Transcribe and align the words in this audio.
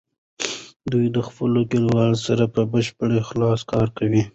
دوی 0.91 1.05
د 1.15 1.17
خپلو 1.27 1.59
کلیوالو 1.71 2.17
سره 2.27 2.43
په 2.53 2.61
بشپړ 2.71 3.09
اخلاص 3.23 3.59
کار 3.71 3.87
کوي. 3.97 4.23